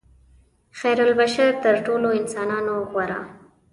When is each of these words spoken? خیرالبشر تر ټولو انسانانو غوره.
خیرالبشر 0.79 1.51
تر 1.63 1.75
ټولو 1.85 2.07
انسانانو 2.19 2.75
غوره. 2.89 3.21